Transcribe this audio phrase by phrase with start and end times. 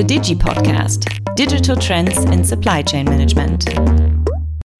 [0.00, 3.68] the Digi Podcast Digital Trends in Supply Chain Management.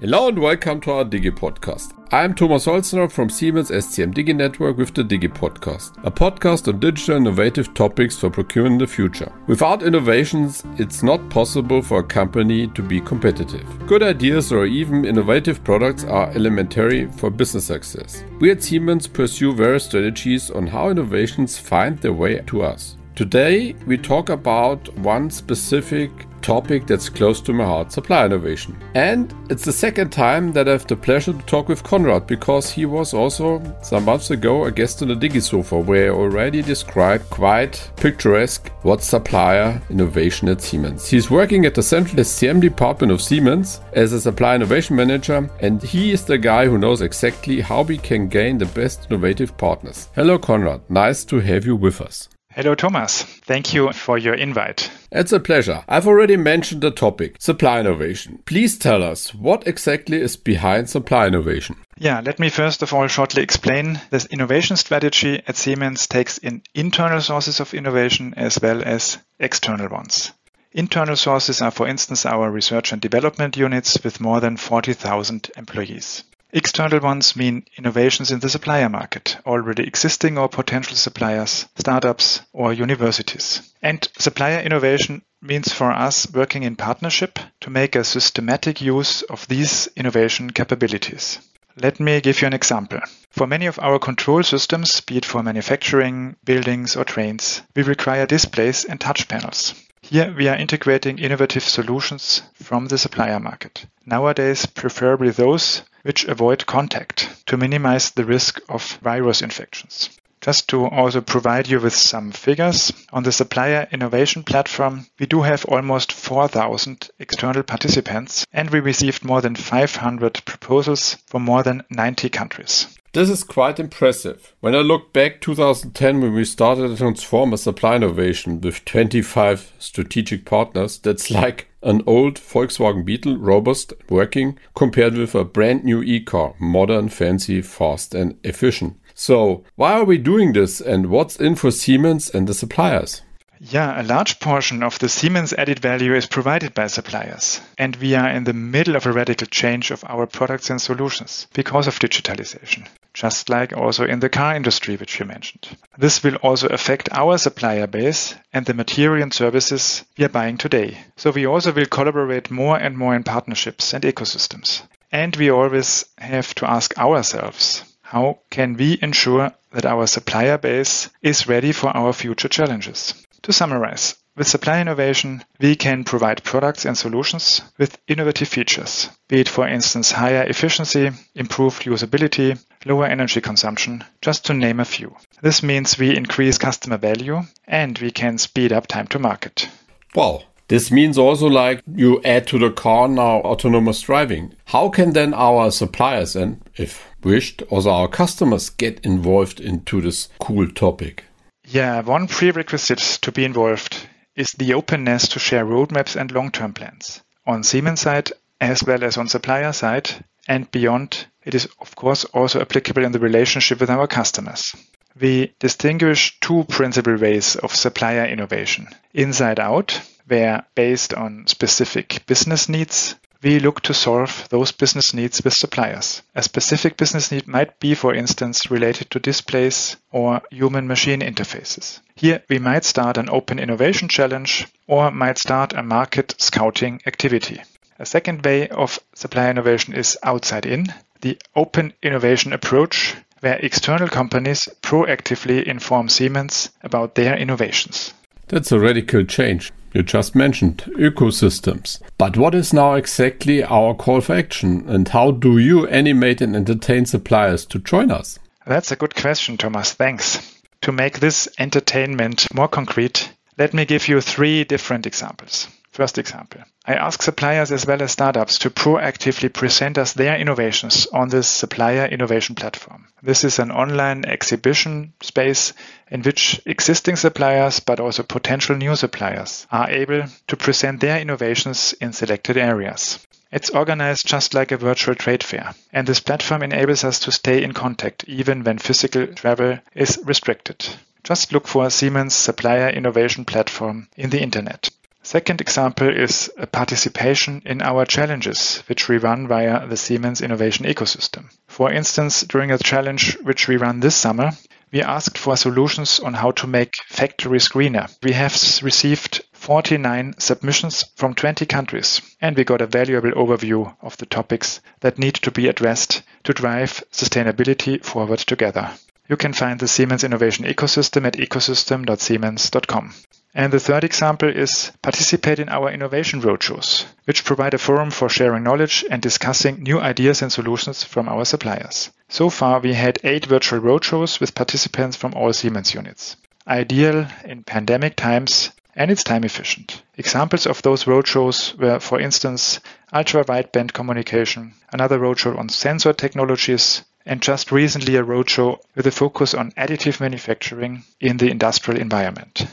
[0.00, 1.92] Hello and welcome to our Digi Podcast.
[2.12, 6.80] I'm Thomas Holzner from Siemens SCM Digi Network with the Digi Podcast, a podcast on
[6.80, 9.30] digital innovative topics for procuring the future.
[9.48, 13.66] Without innovations, it's not possible for a company to be competitive.
[13.86, 18.24] Good ideas or even innovative products are elementary for business success.
[18.40, 22.96] We at Siemens pursue various strategies on how innovations find their way to us.
[23.14, 26.10] Today, we talk about one specific
[26.40, 28.76] topic that's close to my heart supply innovation.
[28.94, 32.70] And it's the second time that I have the pleasure to talk with Konrad because
[32.70, 37.28] he was also some months ago a guest on the DigiSofa where I already described
[37.30, 41.08] quite picturesque what supplier innovation at Siemens.
[41.08, 45.82] He's working at the central SCM department of Siemens as a supply innovation manager and
[45.82, 50.08] he is the guy who knows exactly how we can gain the best innovative partners.
[50.14, 52.28] Hello Konrad, nice to have you with us.
[52.54, 53.22] Hello, Thomas.
[53.22, 54.90] Thank you for your invite.
[55.10, 55.84] It's a pleasure.
[55.88, 58.42] I've already mentioned the topic supply innovation.
[58.44, 61.76] Please tell us what exactly is behind supply innovation.
[61.96, 66.62] Yeah, let me first of all shortly explain this innovation strategy at Siemens takes in
[66.74, 70.32] internal sources of innovation as well as external ones.
[70.72, 76.24] Internal sources are, for instance, our research and development units with more than 40,000 employees.
[76.54, 82.74] External ones mean innovations in the supplier market, already existing or potential suppliers, startups, or
[82.74, 83.72] universities.
[83.80, 89.48] And supplier innovation means for us working in partnership to make a systematic use of
[89.48, 91.38] these innovation capabilities.
[91.74, 93.00] Let me give you an example.
[93.30, 98.26] For many of our control systems, be it for manufacturing, buildings, or trains, we require
[98.26, 99.72] displays and touch panels.
[100.02, 103.86] Here we are integrating innovative solutions from the supplier market.
[104.04, 110.10] Nowadays, preferably those which avoid contact to minimize the risk of virus infections.
[110.42, 115.42] Just to also provide you with some figures, on the supplier innovation platform, we do
[115.42, 121.84] have almost 4,000 external participants and we received more than 500 proposals from more than
[121.90, 122.88] 90 countries.
[123.12, 124.52] This is quite impressive.
[124.58, 129.74] When I look back 2010 when we started to transform a supply innovation with 25
[129.78, 136.02] strategic partners, that's like an old Volkswagen Beetle, robust, working, compared with a brand new
[136.02, 138.98] e-car, modern, fancy, fast and efficient.
[139.14, 143.22] So why are we doing this and what's in for Siemens and the suppliers?
[143.64, 147.60] Yeah, a large portion of the Siemens added value is provided by suppliers.
[147.78, 151.46] And we are in the middle of a radical change of our products and solutions
[151.54, 155.68] because of digitalization, just like also in the car industry, which you mentioned.
[155.98, 160.56] This will also affect our supplier base and the material and services we are buying
[160.56, 160.98] today.
[161.16, 164.82] So we also will collaborate more and more in partnerships and ecosystems.
[165.10, 171.10] And we always have to ask ourselves, how can we ensure that our supplier base
[171.22, 173.14] is ready for our future challenges?
[173.42, 179.40] To summarize, with supply innovation, we can provide products and solutions with innovative features, be
[179.40, 185.14] it for instance higher efficiency, improved usability, lower energy consumption, just to name a few.
[185.42, 189.68] This means we increase customer value and we can speed up time to market.
[190.14, 190.42] Wow.
[190.68, 194.54] This means also like you add to the car now autonomous driving.
[194.64, 200.28] How can then our suppliers and if wished also our customers get involved into this
[200.40, 201.24] cool topic?
[201.66, 207.20] Yeah, one prerequisite to be involved is the openness to share roadmaps and long-term plans.
[207.46, 212.24] On Siemens side, as well as on supplier side, and beyond, it is of course
[212.26, 214.74] also applicable in the relationship with our customers.
[215.18, 218.88] We distinguish two principal ways of supplier innovation.
[219.12, 225.42] Inside out, where based on specific business needs, we look to solve those business needs
[225.42, 226.22] with suppliers.
[226.34, 231.98] A specific business need might be, for instance, related to displays or human machine interfaces.
[232.14, 237.62] Here, we might start an open innovation challenge or might start a market scouting activity.
[237.98, 244.08] A second way of supply innovation is outside in, the open innovation approach, where external
[244.08, 248.14] companies proactively inform Siemens about their innovations.
[248.48, 249.72] That's a radical change.
[249.94, 252.00] You just mentioned ecosystems.
[252.18, 256.56] But what is now exactly our call for action and how do you animate and
[256.56, 258.38] entertain suppliers to join us?
[258.66, 259.92] That's a good question, Thomas.
[259.92, 260.60] Thanks.
[260.82, 265.68] To make this entertainment more concrete, let me give you three different examples.
[265.92, 266.62] First example.
[266.86, 271.46] I ask suppliers as well as startups to proactively present us their innovations on this
[271.46, 273.08] supplier innovation platform.
[273.22, 275.74] This is an online exhibition space
[276.10, 281.92] in which existing suppliers, but also potential new suppliers, are able to present their innovations
[282.00, 283.18] in selected areas.
[283.52, 287.62] It's organized just like a virtual trade fair, and this platform enables us to stay
[287.62, 290.86] in contact even when physical travel is restricted.
[291.22, 294.88] Just look for Siemens Supplier Innovation Platform in the internet.
[295.24, 300.84] Second example is a participation in our challenges, which we run via the Siemens Innovation
[300.84, 301.44] Ecosystem.
[301.68, 304.50] For instance, during a challenge which we run this summer,
[304.90, 308.08] we asked for solutions on how to make factories greener.
[308.22, 308.52] We have
[308.82, 314.80] received 49 submissions from 20 countries, and we got a valuable overview of the topics
[315.00, 318.90] that need to be addressed to drive sustainability forward together.
[319.28, 323.14] You can find the Siemens Innovation Ecosystem at ecosystem.siemens.com.
[323.54, 328.28] And the third example is participate in our innovation roadshows, which provide a forum for
[328.28, 332.10] sharing knowledge and discussing new ideas and solutions from our suppliers.
[332.28, 336.36] So far, we had eight virtual roadshows with participants from all Siemens units.
[336.66, 340.02] Ideal in pandemic times and it's time efficient.
[340.16, 342.80] Examples of those roadshows were, for instance,
[343.12, 349.10] ultra wideband communication, another roadshow on sensor technologies, and just recently a roadshow with a
[349.10, 352.66] focus on additive manufacturing in the industrial environment.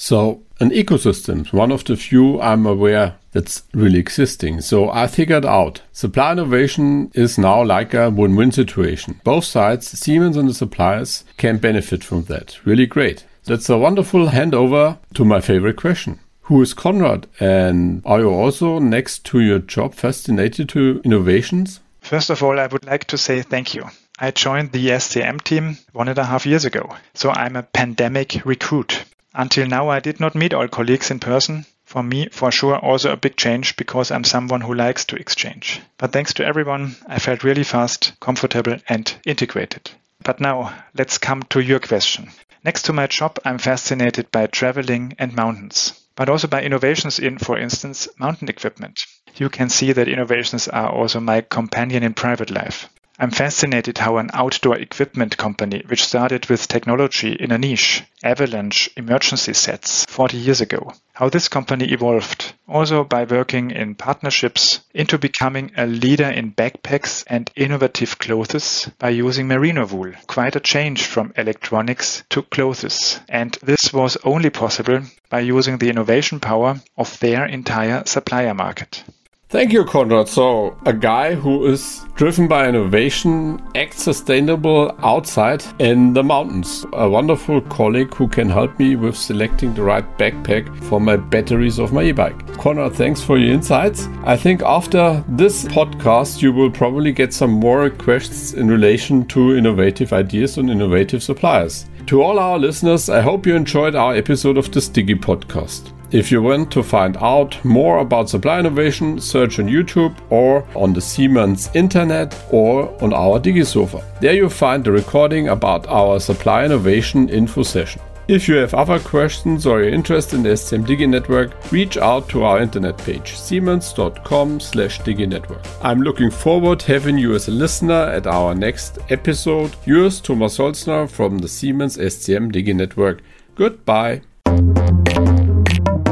[0.00, 4.60] So, an ecosystem, one of the few I'm aware that's really existing.
[4.60, 9.20] So, I figured out supply innovation is now like a win win situation.
[9.24, 12.64] Both sides, Siemens and the suppliers, can benefit from that.
[12.64, 13.24] Really great.
[13.46, 16.20] That's a wonderful handover to my favorite question.
[16.42, 17.24] Who is Konrad?
[17.40, 21.80] And are you also, next to your job, fascinated to innovations?
[22.02, 23.84] First of all, I would like to say thank you.
[24.20, 28.40] I joined the SCM team one and a half years ago, so I'm a pandemic
[28.44, 29.04] recruit.
[29.34, 31.66] Until now, I did not meet all colleagues in person.
[31.84, 35.80] For me, for sure, also a big change because I'm someone who likes to exchange.
[35.96, 39.90] But thanks to everyone, I felt really fast, comfortable, and integrated.
[40.22, 42.30] But now, let's come to your question.
[42.64, 47.38] Next to my job, I'm fascinated by traveling and mountains, but also by innovations in,
[47.38, 49.06] for instance, mountain equipment.
[49.36, 52.88] You can see that innovations are also my companion in private life.
[53.20, 58.88] I'm fascinated how an outdoor equipment company, which started with technology in a niche, avalanche
[58.96, 65.18] emergency sets 40 years ago, how this company evolved, also by working in partnerships into
[65.18, 70.12] becoming a leader in backpacks and innovative clothes by using merino wool.
[70.28, 73.18] Quite a change from electronics to clothes.
[73.28, 79.02] And this was only possible by using the innovation power of their entire supplier market.
[79.50, 80.28] Thank you, Konrad.
[80.28, 86.84] So, a guy who is driven by innovation, acts sustainable outside in the mountains.
[86.92, 91.78] A wonderful colleague who can help me with selecting the right backpack for my batteries
[91.78, 92.36] of my e-bike.
[92.58, 94.06] Konrad, thanks for your insights.
[94.22, 99.56] I think after this podcast, you will probably get some more requests in relation to
[99.56, 101.86] innovative ideas and innovative suppliers.
[102.08, 105.97] To all our listeners, I hope you enjoyed our episode of the Digi podcast.
[106.10, 110.94] If you want to find out more about supply innovation, search on YouTube or on
[110.94, 114.02] the Siemens internet or on our DigiSofa.
[114.20, 118.00] There you'll find the recording about our supply innovation info session.
[118.26, 122.44] If you have other questions or you're interested in the Digi network, reach out to
[122.44, 125.66] our internet page siemens.com slash diginetwork.
[125.82, 129.74] I'm looking forward having you as a listener at our next episode.
[129.86, 133.22] Yours Thomas Holzner from the Siemens Digi network.
[133.54, 134.20] Goodbye.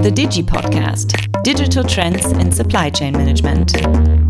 [0.06, 4.25] The Digi Podcast Digital Trends in Supply Chain Management.